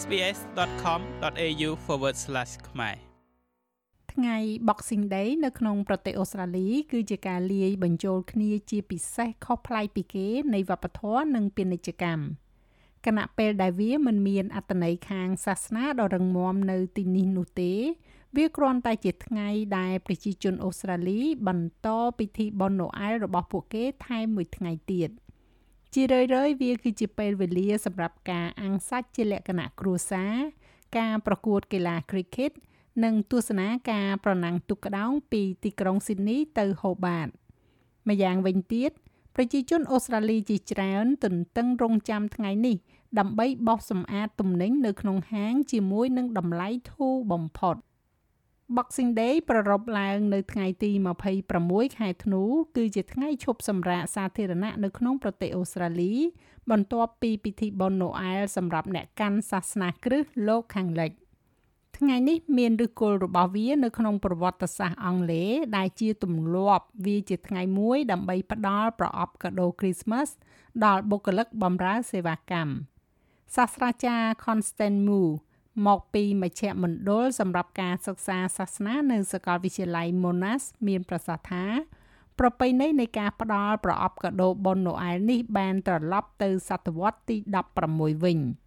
[0.00, 1.70] sbs.com.au/
[2.68, 2.96] ខ្មែរ
[4.12, 4.36] ថ្ងៃ
[4.68, 12.22] Boxing Day នៅក្នុងប្រទេសអូស្ត្រាលី គឺជាការលាយបញ្ចូលគ្នាជាពិសេសខុសប្លែកពីគេនៃវប្បធម៌និងពាណិជ្ជកម្ម
[13.06, 17.72] គណៈពេលដែលវាមិនមានអត្តន័យខាងសាសនាដ៏រឹងមាំនៅទីនេះនោះទេ
[18.36, 19.48] វាគ្រាន់តែជាថ្ងៃ
[19.78, 25.10] ដែលប្រជាជនអូស្ត្រាលី បន្តពិធីបុណ្យណូអែលរបស់ពួកគេថែមមួយថ្ងៃទៀត
[25.98, 30.34] ជារឿយៗវាគឺជាពេលវេលាសម្រាប់ការអាំងសាច់ជាលក្ខណៈគ្រួសារ
[30.98, 32.52] ការប្រកួតកីឡា cricket
[33.04, 37.28] និងទស្សនាការប្រណាំងទូកក្ដោងពីទីក្រុងស៊ីដនីទៅហូបាត
[38.08, 38.90] ម្យ៉ាងវិញទៀត
[39.34, 42.76] ប្រជាជនអូស្ត្រាលីជាច្រើនទន្ទឹងរង់ចាំថ្ងៃនេះ
[43.18, 47.76] ដើម្បីបោសសម្អាតទំនិញនៅក្នុងហាងជាមួយនឹងតម្លៃធូរបំផុត
[48.74, 50.90] Boxing Day ប្រារព្ធឡើងនៅថ្ងៃទី
[51.44, 52.42] 26ខែធ្នូ
[52.76, 56.14] គឺជាថ្ងៃឈប់សម្រាកសាធារណៈនៅក្នុងប្រទេសអូស្ត្រាលី
[56.70, 61.12] បន្ទាប់ពីពិធីបុណ្យណូអែលសម្រាប់អ្នកកាន់សាសនាគ្រឹស្តលោកខាងលិច។
[61.98, 70.32] ថ្ងៃនេះមានឫសគល់របស់វានៅក្នុងប្រវត្តិសាស្ត្រអង់គ្លេសដែលជាទម្លាប់វាជាថ្ងៃមួយដើម្បីផ្ដល់ប្រអប់កាដូគ្រីស្មាស់
[70.84, 72.72] ដល់បុគ្គលិកបម្រើសេវាកម្ម
[73.56, 75.22] សាស្ត្រាចារ្យ Constant Mu
[75.86, 81.64] មកពីមជ្ឈមណ្ឌលសម្រាប់ការសិក្សាសាសនានៅសាកលវិទ្យាល័យ Monash មានប្រសាសន៍ថា
[82.38, 87.36] ប្រពៃណីនៃការផ្ដល់ប្រអប់កាដូបុណ្យណូអែលនេះបានត្រឡប់ទៅសតវត្សទី
[87.80, 88.40] 16វិញ។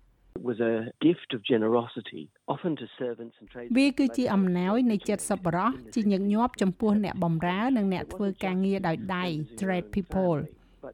[0.50, 9.26] was a gift of generosity often to servants and trade វាគឺជាអំណោយនៃចិត្តសប្បុរសជាញឹកញាប់ចំពោះអ្នកបម្រើនិងអ្នកធ្វើការងារដោយដៃ
[9.60, 10.40] trade people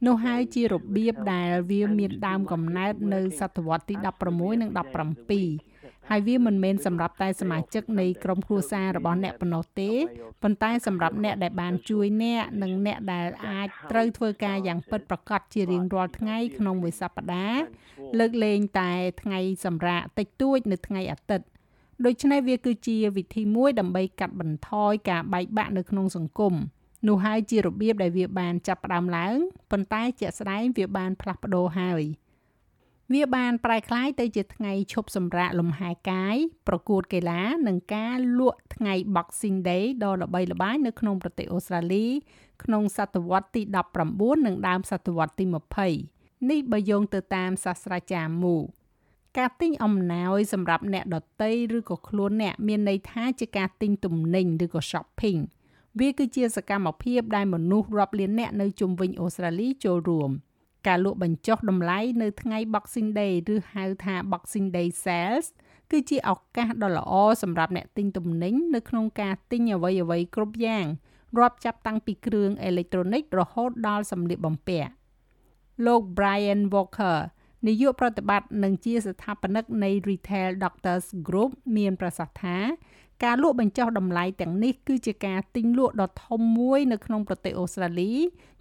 [0.06, 3.96] នោះហើយជារបៀបដែលវាមានដើមកំណើតនៅសតវត្សទី
[4.30, 4.70] 16និង
[5.26, 5.75] 17
[6.10, 9.92] ហើយវាមិនមែនសម្រាប់តែសមាជិកនៃក្រុមគ្រួសាររបស់អ្នកប៉ុណ្ណោះទេ
[10.44, 17.64] ប៉ុន្តែសម្រាប់អ្នកដែលបានជួយអ្នកនិងអ្នកដែលអាចត្រូវធ្វើការយ៉ាងពិតប្រាកដជារៀងរាល់ថ្ងៃក្នុងមួយសប្តាហ៍
[18.20, 21.46] លើកលែងតែថ្ងៃសម្រាកតិចតួចនៅថ្ងៃអាទិត្យ
[22.06, 26.54] ដូច្នេះវាគឺជាវិធីមួយដើម្បីកាត់បន្ថយការបែកបាក់នៅក្នុងសង្គម
[27.08, 29.36] នោះហើយជារបៀបដែលវាបានចាប់ផ្ដើមឡើង
[29.72, 32.04] ប៉ុន្តែជាក់ស្ដែងវាបានផ្លាស់ប្ដូរហើយ។
[33.14, 36.36] វាបានប្រែក្លាយទៅជាថ្ងៃឈប់សម្រាកលំហែកាយ
[36.68, 42.08] ប្រកួតកីឡា និងការលក់ថ្ងៃ Boxing Day ដ៏ល្បីល្បាញនៅក្នុងប្រទេសអូស្ត្រាលី
[42.64, 43.62] ក្នុងសតវត្សទី
[44.06, 45.46] 19និងដើមសតវត្សទី
[45.94, 48.56] 20នេះបើយោងទៅតាមសាស្ត្រាចារ្យមូ
[49.38, 55.40] ការទិញអំណោយសម្រាប់អ្នកដតីឬក៏ខ្លួនអ្នកមានន័យថាជាការទិញទំនិញឬក៏ shopping
[56.00, 60.32] វាគឺជាសកម្មភាពដែលមនុស្សរាប់លានអ្នកនៅជុំវិញអូស្ត្រាលីចូលរួម។
[60.88, 65.48] ការលក់បញ្ចុះតម្លៃនៅថ្ងៃ Boxing Day ឬហៅថា Boxing Day Sales
[65.92, 67.14] គឺជាឱកាសដ៏ល្អ
[67.44, 70.86] សម្រាប់អ្នកទិញទំនិញនៅក្នុងការទិញអ្វីៗគ្រប់យ៉ាង
[71.40, 74.92] រាប់ចាប់តាំងពីគ្រឿងអេឡិចត្រូនិករហូតដល់សម្លៀកបំពាក់
[75.86, 77.18] លោក Brian Walker
[77.68, 82.58] នាយកប្រតិបត្តិនិងជាស្ថាបនិកនៃ Retail Doctors Group មានប្រសាសន៍ថា
[83.24, 88.14] ការលក់បញ្ចុះតម្លៃទាំងនេះគឺជាការទិញលក់ដ៏ធំមួយនៅក្នុងប្រទេសអូស្ត្រាលី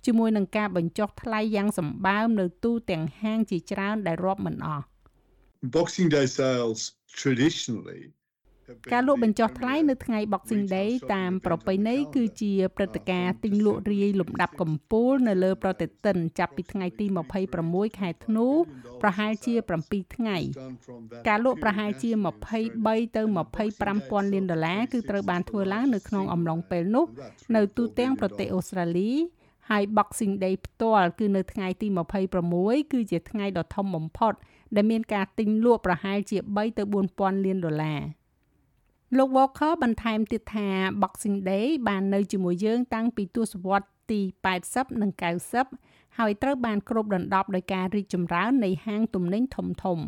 [0.07, 4.85] ជាមួយនឹងការបញ្ចុះថ្លៃយ៉ាងសម្បើមនៅទូទាំងហាងជាច្រើនដែលរាប់មិនអស់
[5.77, 6.81] Boxing Day sales
[7.21, 8.03] traditionally
[8.93, 17.07] ការលក់បញ្ចុះថ្លៃនៅថ្ងៃ Boxing Day តាមប្រពៃណីគឺជាព្រឹត្តិការណ៍ទិញលក់រាយលំដាប់កំពូលនៅលើប្រតិទិនចាប់ពីថ្ងៃទី
[17.53, 18.47] 26ខែធ្នូ
[19.03, 19.55] ប្រហែលជា
[19.85, 20.39] 7ថ្ងៃ
[21.29, 22.11] ការលក់ប្រហែលជា
[22.63, 23.23] 23ទៅ
[23.67, 27.07] 25ពាន់លានដុល្លារគឺត្រូវបានធ្វើឡើងនៅក្នុងអំឡុងពេលនោះ
[27.57, 29.13] នៅទូទាំងប្រទេសអូស្ត្រាលី
[29.71, 31.87] ហើយ Boxing Day ផ្ទាល់គឺនៅថ្ងៃទី
[32.41, 34.33] 26គឺជាថ្ងៃដ៏ធំបំផុត
[34.75, 36.83] ដែលមានការទិញលក់ប្រហែលជា3ទៅ
[37.15, 38.01] 4000លានដុល្លារ
[39.19, 40.69] លោក Walker បន្ថែមទៀតថា
[41.03, 44.21] Boxing Day បាននៅជាមួយយើងតាំងពីទសវត្សរ៍ទី
[44.61, 45.11] 80និង
[45.65, 50.01] 90ហើយត្រូវបានគ្របដណ្ដប់ដោយការរីកចម្រើននៃហាងទំនិញធំធំ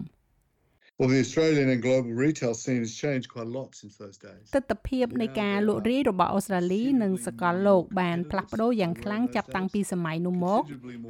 [0.99, 4.45] Well the Australian and global retail scene has changed quite a lot since those days.
[4.55, 10.63] ទស្សនវិជ្ជានៃការលក់រាយរបស់អូស្ត្រាលីនិងសកលលោកបានផ្លាស់ប្ដូរយ៉ាងខ្លាំងចាប់តាំងពីសម័យនោះមក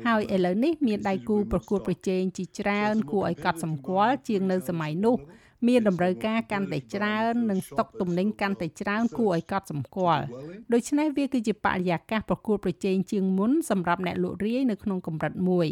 [0.06, 5.16] ហើយឥឡូវនេះមានដៃគូប្រកួតប្រជែងជាច្រើនគួរឲ្យកត់សម្គាល់ជាងនៅសម័យនោះ
[5.66, 10.24] មានតម្រូវការកាន់តែច្រើន និងស្តុកទំនិញកាន់តែច្រើនគួរឲ្យកត់សម្គាល់
[10.72, 15.68] ដូច្នេះវាគឺជាបរិយាកាសប្រកួតប្រជែងជាងមុនសម្រាប់អ្នកលក់រាយនៅក្នុងកម្រិតមួយ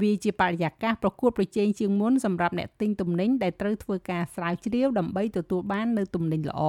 [0.00, 6.62] វាជាបរិយាកាសប្រកួតប្រជែងជាងមុនសម្រាប់អ្នកទិញទំនិញដែលត្រូវធ្វើការស្រាវជ្រាវដើម្បីទទួលបាននូវទំនិញល្អ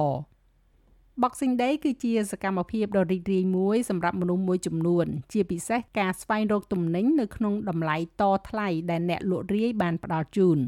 [1.22, 10.58] Boxing Day គឺជាសកម្មភាពដ៏រីករាយមួយសម្រាប់មនុស្សមួយចំនួន ជាពិសេសការស្វែងរកទំនិញនៅក្នុងតម្លៃតថ្លៃដែលអ្នកលក់រាយបានផ្ដល់ជូន។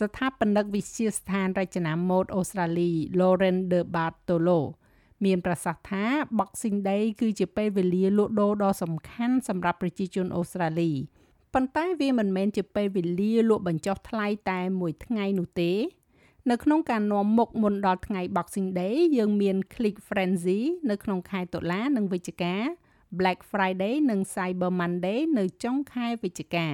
[0.00, 4.60] ស្ថាបនិកវិទ្យាស្ថានរចនាម៉ូដអូស្ត្រាលី Lauren de Bartolo
[5.24, 6.04] មានប្រសាសន៍ថា
[6.38, 10.92] Boxing Day គឺជាពេលវេលាលក់ដូរដ៏សំខាន់សម្រាប់ប្រជាជនអូស្ត្រាលី
[11.54, 15.72] ប៉ុន្តែវាមិនមែនជាពេលវេលាលក់បញ្ចុះថ្លៃតែមួយថ្ងៃនោះទេ
[16.50, 20.60] នៅក្នុងការនាំមុខមុនដល់ថ្ងៃ Boxing Day យើងមាន Click Frenzy
[20.90, 22.54] នៅក្នុងខែតុលានិងវិច្ឆិកា
[23.18, 26.68] Black Friday និង Cyber Monday នៅចុងខែវិច្ឆិកា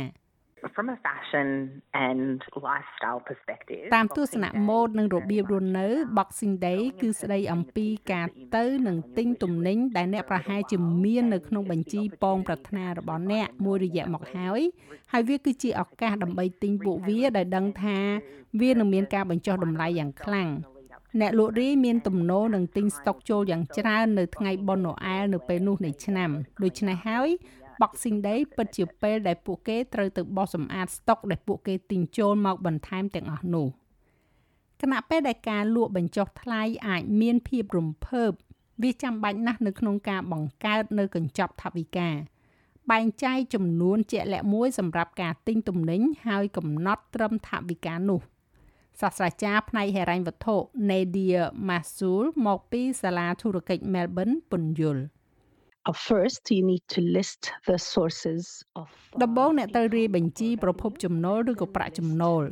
[0.75, 5.87] from a fashion and lifestyle perspective តាមទស្សនៈម៉ូដនិងរបៀបរស់នៅ
[6.17, 8.27] Boxing Day គឺស្ដីអំពីការ
[8.57, 14.61] ទៅនិងទិញទំនិញដែលអ្នកប្រហែលជាមាននៅក្នុងបញ្ជីពងប្រាថ្នារបស់អ្នកមួយរយៈមកហើយ
[15.13, 17.99] ហើយវាគឺជាឱកាសដើម្បីទិញពួកវាដែលដឹងថា
[18.61, 20.51] វានឹងមានការបញ្ចុះតម្លៃយ៉ាងខ្លាំង
[21.21, 26.31] អ្នកលក់រាយមានទំនោរនឹងទិញស្តុកចូលយ៉ាងច្រើននៅថ្ងៃបុណ្យណូអែលនៅពេលនោះនៃឆ្នាំ
[26.63, 27.29] ដូច្នេះហើយ
[27.81, 33.67] Boxing Day ពិតជាពេលដែលពួកគេត្រូវទៅបោះសម្អាតស្តុកដែលពួកគេទិញចូលមកបន្ថែមទាំងអស់នោះ
[34.81, 38.31] គណៈពេលដែលការលក់បញ្ចុះថ្លៃអាចមានភាពរំភើប
[38.83, 42.11] វាចាំបាច់ណាស់នៅក្នុងការបង្កើតនៅកញ្ចប់ថវិកា
[42.91, 48.21] បែងចែកចំនួនជាក់លាក់មួយសម្រាប់ការទិញទំនិញហើយកំណត់ត្រឹមថវិកានោះ
[49.01, 50.57] សាស្ត្រាចារ្យផ្នែកហិរញ្ញវត្ថុ
[50.89, 55.22] Nadia Masul មកពីសាលាធុរកិច្ច Melbourne ពន្យល់ Uh,
[55.91, 58.45] first you need to list the sources
[58.81, 58.89] of
[59.23, 62.43] ដំបូងអ្នកត្រូវរាយបញ្ជីប្រភពចំណូលឬក៏ប្រាក់ចំណូល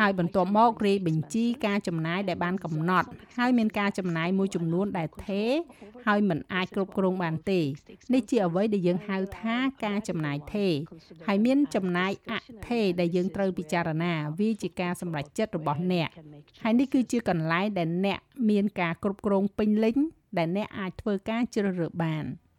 [0.00, 3.08] ហើយបន្ទាប់មករាយបញ្ជីការចំណាយដែលបានកំណត់
[3.38, 5.42] ហើយមានការចំណាយមួយចំនួនដែលថេ
[6.06, 7.60] ហើយមិនអាចគ្រប់គ្រងបានទេ
[8.14, 10.68] នេះជាអ្វីដែលយើងហៅថាការចំណាយថេ
[11.26, 12.32] ហើយមានចំណាយអ
[12.68, 16.08] ថេដែលយើងត្រូវពិចារណាវាជាការសម្រេចចិត្តរបស់អ្នក
[16.62, 18.18] ហើយនេះគឺជាកន្លែងដែលអ្នក
[18.50, 19.96] មានការគ្រប់គ្រងពេញលេញ
[20.38, 22.26] ដែលអ្នកអាចធ្វើការជ្រើសរើសបាន។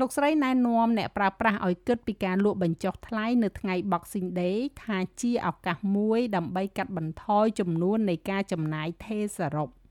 [0.00, 9.68] លោកស្រីណែនាំអ្នកប្រើប្រាស់ឲ្យគិតពីការលក់បញ្ចុះថ្លៃនៅថ្ងៃ Boxing Day ថាជាឱកាសមួយដើម្បីកាត់បន្ថយចំនួននៃការចំណាយថេសរុប។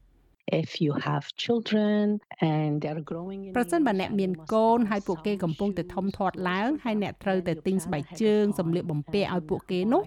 [0.47, 10.03] if you have children and they are growing in ប្រសិនបើអ្នកមានកូនហើយពួកគេកំពុងតែធំធាត់ឡើងហើយអ្នកត្រូវតែទិញស្បែកជើងសម្លៀកបំពាក់ឲ្យពួកគេនោះ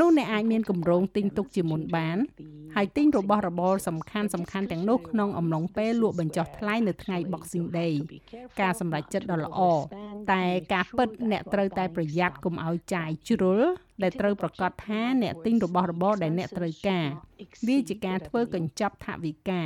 [0.00, 2.18] នោះអ្នកអាចមានគម្រោងទិញទុកជាមុនបាន
[2.76, 7.94] ហើយទិញរបស់របរសំខាន់សំខាន់ទាំងនោះក្នុងអំឡុងពេលលក់បញ្ចុះថ្លៃនៅថ្ងៃ Boxing Day
[8.60, 9.60] ការសម្រេចចិត្តដ៏ល្អ
[10.32, 13.60] តែការពិតអ្នកត្រូវតែប្រយ័ត្នកុំឲ្យចាយជ្រុល
[14.02, 17.06] ដែលត្រូវប្រកាសថាអ្នកទិញរបស់របរដែលអ្នកត្រូវការ
[17.68, 19.62] វាជាការធ្វើកញ្ចប់ថវិកា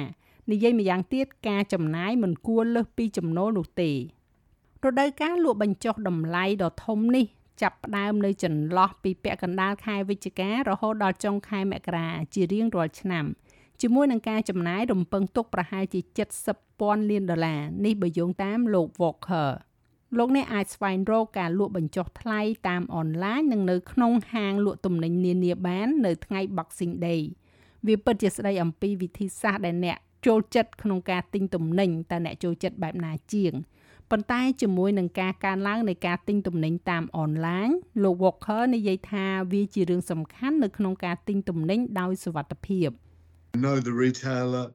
[0.50, 3.97] និយាយម្យ៉ាងទៀតការចំណាយមិនគួរលើសពីចំណូលនោះទេរ
[5.00, 7.27] ដូវកាលលក់បញ្ចុះតម្លៃដ៏ធំនេះ
[7.62, 13.25] ចាប់ផ្ដើមនៅចន្លោះពីពាក់កណ្ដាលខែវិច្ឆិការហូតដល់ចុងខែមករាជារៀងរាល់ឆ្នាំ
[13.81, 16.00] ជាមួយនឹងការចំណាយរំពឹងទុកប្រហែលជា
[16.56, 19.50] 70,000លានដុល្លារនេះបើយោងតាមលោក Walker
[20.18, 27.22] លោកអ្នកអាចស្វែងរកការលក់បញ្ចុះថ្លៃតាមអនឡាញនិងនៅក្នុងហាងលក់ទំនិញនានាបាននៅថ្ងៃ Boxing Day
[27.86, 33.52] វាពិតជាស្ដីអំពីវិធីសាស្ត្រដែលអ្នកចូលចិត្តក្នុងការទិញទំនិញតើអ្នកចូលចិត្តបែបណាជាង
[34.10, 37.68] ប៉ុន្តែជាមួយនឹងការកើនឡើងនៃការទិញទំនិញតាមអនឡាញ
[38.02, 42.88] លោក Walker និយាយថាវាជារឿងសំខាន់នៅក្នុងការទិញទំនិញដោយសុវត្ថិភាព
[43.62, 44.66] know the retailer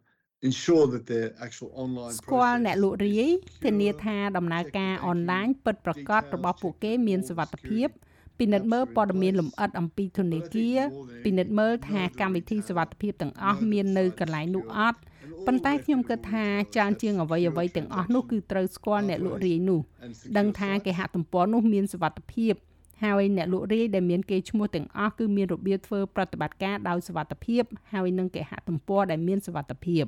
[0.41, 3.23] ensure that their actual online ស្គាល់អ្នកលក់រាយ
[3.63, 7.87] ធានាថាដំណើរការអនឡាញពិតប្រាកដរបស់ពួកគេមានសុវត្ថិភាព
[8.39, 10.79] ពិនិត្យមើលព័ត៌មានលម្អិតអំពីធនាគារ
[11.25, 14.99] ពិនិត្យមើលថាកម្មវិធីសុវត្ថិភាពទាំងអស់មាននៅកន្លែងនោះអត់
[15.47, 16.45] ប៉ុន្តែខ្ញុំគិតថា
[16.75, 19.79] ច្រើនជាងអ្វីអ្វីទាំងអស់នោះគឺត្រូវស្គាល់អ្នកលក់រាយនោះ
[20.37, 22.53] ដឹងថាគេហទំព័រនោះមានសុវត្ថិភាព
[23.03, 27.63] ហើយអ្នកលក់រាយដែលមានគេឈ្មោះទាំងអស់គឺមានរបៀបធ្វើប្រតិបត្តិការដោយសុវត្ថិភាព
[27.94, 30.06] ហើយនឹងគេហទំព័រដែលមានសុវត្ថិភាព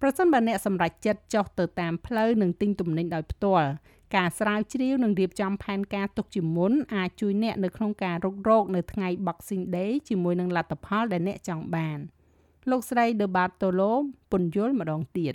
[0.00, 3.68] ប្រសិនបើអ្នកសម្រេចចិត្តចុះទៅតាមផ្លូវនិងទិញទំនិញដោយផ្ទាល់
[4.16, 11.98] ការស្រាវជ្រាវនិងរៀបចំផែនការទុកជាមុនអាចជួយអ្នកនៅក្នុងការរុករកនៅថ្ងៃ Boxing Day ជាមួយនឹងលទ្ធផលដែលអ្នកចង់បាន
[12.70, 13.92] លោកស្រី De Bartolo
[14.30, 15.34] ពន្យល់ម្ដងទៀត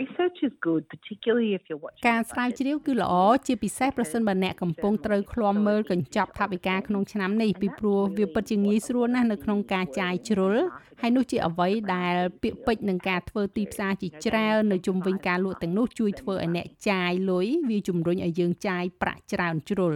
[0.00, 3.14] Research is good particularly if you're watching ការស្រាវជ្រាវគឺល្អ
[3.46, 10.54] ជាពិសេសប្រសិនបើអ្នកកំពុងត្រូវឃ្លាំមើលកញ្ចប់ថវិកាក្នុងឆ្នាំនេះពីព្រោះវាពិតជាងាយស្រួលណាស់នៅក្នុងការចាយជ្រុល
[11.00, 19.94] ហើយនោះជាអ្វីដែលពាក្យពេចន៍នឹងការធ្វើទីផ្សារជាច្រើននៅជុំវិញការលក់ទាំងនោះជួយធ្វើឲ្យអ្នកចាយលុយវាជំរុញឲ្យយើងចាយប្រាក់ច្រើនជ្រុល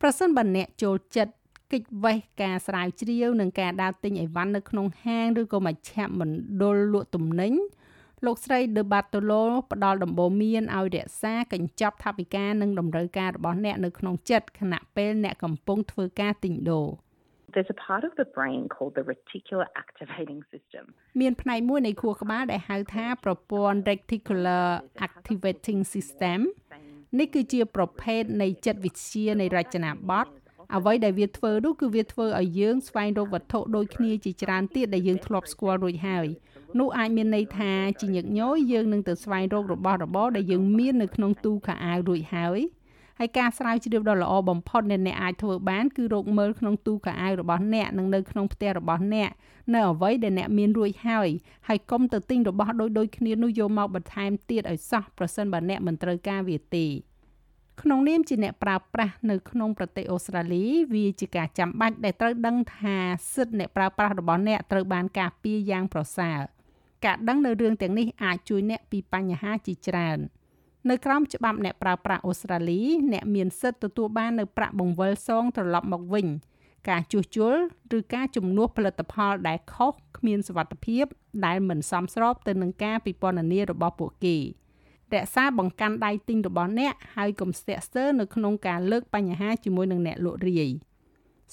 [0.00, 1.34] ប្រសិនបើអ្នកចូលចិត្ត
[1.72, 7.54] កិច្ចវេះការស្រាវជ្រាវនិងការដើរទិញអីវ៉ាន់នៅក្នុងហាងឬក៏មជ្ឈមណ្ឌលលក់ទំនិញ
[8.26, 16.88] លោកស្រី De Bartolo ផ្ដល់ដំបូន្មានឲ្យរក្សាកញ្ចប់ថវិកានិងតម្រូវការរបស់អ្នកនៅក្នុងចិត្តខណៈពេលអ្នកកំពុងធ្វើការទិញដូរ
[17.54, 20.84] There's a part of the brain called the reticular activating system
[21.20, 24.66] មានផ្នែកមួយនៃខួរក្បាលដែលហៅថាប្រព័ន្ធ reticular
[25.06, 26.38] activating system
[27.18, 30.32] នេះគឺជាប្រភេទនៃចិត្តវិទ្យានៃរចនាប័ទ្ម
[30.76, 36.26] អ្វីដែលវាធ្វើនោះគឺវាធ្វើឲ្យយើងស្វែងរកវត្ថុដូចគ្នាជាច្រើនទៀតដែលយើងធ្លាប់ស្គាល់រួចហើយ
[36.78, 42.60] នោះអាចមានន័យថាជាញឹកញយយើងនឹងទៅស្វែងរករបស់របរដែលយើងមាននៅក្នុងទូខោអាវរួចហើយ
[43.18, 49.30] ហើយការស្រាវជ្រាវដ៏ល្អបំផុតដែលអ្នកអាចធ្វើបានគឺរកមើលក្នុងទូកៅអៅរបស់អ្នកនិងនៅក្នុងផ្ទះរបស់អ្នក
[49.74, 51.28] នៅអ្វីដែលអ្នកមានរួចហើយ
[51.68, 56.86] ហើយកុំទៅទិញរបស់ដូចដូចគ្នានោះយកមកបន្ថែមទៀតឲ្យសោះប្រសិនបើអ្នកមិនត្រូវការវាទេ
[57.82, 60.64] ក្នុងនាមជាអ្នកប្រើប្រាស់នៅក្នុងប្រទេសអូស្ត្រាលី
[60.94, 62.96] វាជាការចាំបាច់ដែលត្រូវដឹងថា
[63.34, 66.40] សិទ្ធិអ្នកប្រើប្រាស់របស់អ្នកត្រូវបានការពារយ៉ាងប្រសើរ
[67.04, 70.20] ការដឹងនៅរឿងទាំងនេះអាចជួយអ្នកពីបញ្ហាជាច្រើន។
[70.90, 72.80] នៅក្រោមច្បាប់អ្នកប្រើប្រាស់អូស្ត្រាលី
[73.12, 76.26] អ្នកមានសិទ្ធិទទួលបាននៅប្រាក់បង្វិលសងត្រឡប់មកវិញ
[76.88, 77.54] ការជួសជុល
[77.96, 81.04] ឬការជំនួសផលិតផលដែលខុសគ្មានសុវត្ថិភាព
[81.46, 84.36] ដែលមិនសមស្របទៅនឹងការពិពណ៌នារបស់ពួកគេ
[85.14, 90.70] រក្សាបង្កាន់ដៃទិញរបស់អ្នកហើយកុំស្ទាក់ស្ទើរនៅក្នុងការលើកបញ្ហាជាមួយនឹងអ្នកលក់រាយ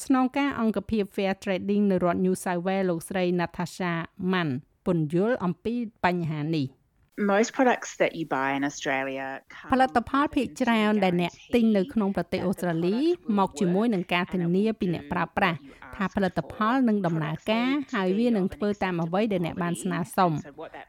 [0.03, 3.93] ស្នងការអង្គភាព Fair Trading នៅរដ្ឋ New South Wales លោកស្រី Natasha
[4.31, 4.50] Mann
[4.85, 6.67] ពន្យល់អំពីបញ្ហានេះ។
[7.21, 9.25] most products that you buy in Australia
[9.71, 12.97] ផលិតផលភាគច្រើនដែលអ្នកទិញនៅក្នុងប្រទេសអូស្ត្រាលី
[13.39, 15.57] មកជាមួយនឹងការធានាពីអ្នកប្រើប្រាស់
[15.95, 20.31] ថាផលិតផលនឹងដំណើរការហើយវានឹងធ្វើតាមអ្វីដែលអ្នកបានស្នើសុំ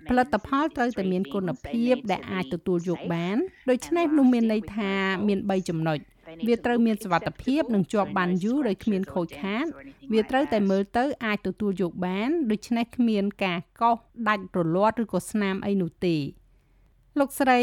[0.08, 3.36] ផលិតផលត្រូវតែមានគុណភាពដែលអាចទទួលយកបាន
[3.70, 4.92] ដូច្នេះនោះមានន័យថា
[5.26, 5.98] មាន3ចំណុច
[6.48, 9.64] វាត្រូវមានសុវត្ថិភាពនិងជាប់បានយូរដោយគ្មានខូចខាត
[10.12, 13.98] វាត្រូវតែមើលទៅអាចទទួលយកបានដូច្នេះគ្មានការកោស
[14.28, 16.16] ដាច់រលាត់ឬក៏ស្នាមអីនោះទេ
[17.18, 17.60] លោកស្រី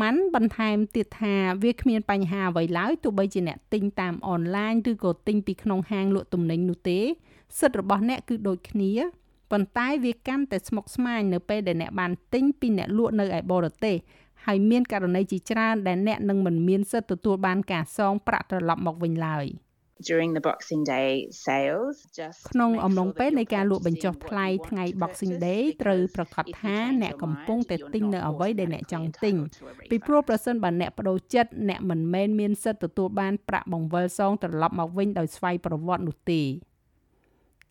[0.00, 7.00] ម៉ាន់បន្ថែមទៀតថាវាគ្មានបញ្ហាអ្វីឡើយទោះបីជាអ្នកទិញតាមអនឡាញឬក៏ទិញពីក្នុងហាងលក់ទំនិញនោះទេ
[7.58, 8.92] សិទ្ធិរបស់អ្នកគឺដូចគ្នា
[9.50, 13.96] ប៉ុន្តែវាកាន់តែស្មុគស្មាញនៅពេលដែលអ្នកបានទិញពីអ្នកលក់នៅឯបរទេស
[14.50, 19.46] ហើយមានករណីជាច្រើនដែលអ្នកនឹងមិនមានសិទ្ធិទទួលបានការសងប្រាក់ត្រឡប់មកវិញឡើយ
[20.08, 21.10] during the Boxing Day
[21.46, 29.34] sales just ក្នុងអំឡុងពេលនៃការលក់បញ្ចុះថ្លៃថ្ងៃ Boxing Day ត្រូវប្រកាសថាអ្នកកំពុងតែទិញនៅអ្វីដែលអ្នកចង់ទិញ
[29.90, 36.42] ពីព្រោះប្រសិនបើអ្នកបដូរចិត្តអ្នកមិនមែនមានសិទ្ធិទទួលបានប្រាក់បង្វិលសងត្រឡប់មកវិញដោយស្វ័យប្រវត្តិនោះទេ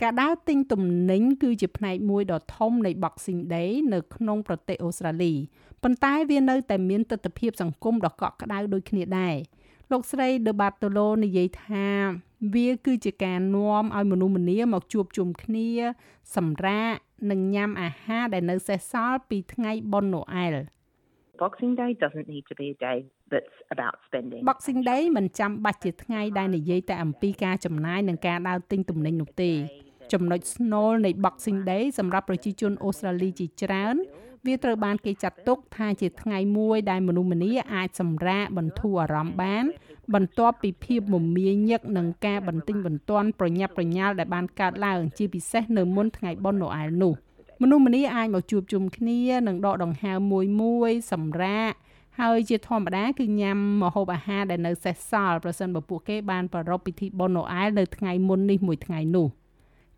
[0.01, 5.33] ការដើរទិញទំនិញគឺជាផ្នែកមួយដ៏ធំនៃ Boxing Day នៅក្នុងប្រទេសអូស្ត្រាលី
[5.83, 9.35] ប៉ុន្តែវានៅតែមានទស្សនវិជ្ជាសង្គមដ៏កក់ក្ដៅដូចគ្នាដែរ
[9.91, 11.87] លោកស្រី De Bartolo និយាយថា
[12.55, 15.69] វាគឺជាការនាំឲ្យមនុស្សម្នាមកជួបជុំគ្នា
[16.35, 16.93] សម្រាក
[17.31, 20.55] និងញ៉ាំអាហារដែលនៅសេសសល់ពីថ្ងៃបុណ្យណូអែល
[21.43, 22.97] Boxing Day doesn't need to be a day
[23.31, 24.41] that's about spending.
[24.49, 29.51] Boxing Day មិនចាំបាច់ជាថ្ងៃដែលនិយាយតែអំពីការចំណាយនិងការដើរទិញទំនិញនោះទេ
[30.13, 33.95] ចំណុចស្នូលនៃ Boxing Day សម្រាប់ប្រជាជនអូស្ត្រាលីជាច្រើន
[34.45, 39.65] វាត្រូវបានគេចាត់ទុកថាជាថ្ងៃមួយដែលមនុស្សម្នាអាចសម្រាកបន្ធូរអារម្មណ៍បាន
[40.13, 47.13] បន្ទាប់ពីភាពមមាញឹកនឹងការបន្ទិញបន្ទាន់ប្រញាប់ប្រញាល់ដែលបានកើតឡើងជាពិសេសនៅមុនថ្ងៃបុណ្យណូអែលនោះ
[47.61, 51.71] មនុស្សម្នាអាចមកជួបជុំគ្នានិងដកដង្ហើមមួយមួយសម្រាក
[52.19, 59.27] ហើយជាធម្មតាគឺញ៉ាំម្ហូបអាហារដែលនៅសេសសល់ប្រសិនបើពួកគេបានប្រារព្ធពិធីបុណ្យណូអែលនៅថ្ងៃមុននេះមួយថ្ងៃនោះ។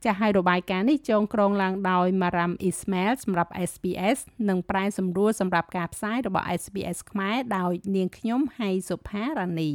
[0.04, 4.18] ចាស់ហើយរបាយការណ៍នេះចងក្រងឡើងដោយ Maram Ismail សម្រាប់ SPS
[4.50, 9.72] និងប្រែសម្រួលសម្រាប់ការផ្សាយរបស់ SPS ខ្មែរដោយនាងខ្ញុំហៃសុផារ៉ានី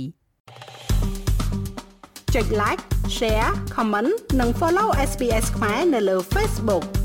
[2.34, 2.82] ចុច like
[3.16, 7.03] share comment និង follow SPS ខ្មែរនៅលើ Facebook